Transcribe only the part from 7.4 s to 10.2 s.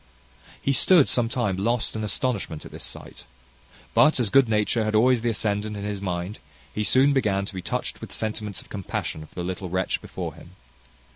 to be touched with sentiments of compassion for the little wretch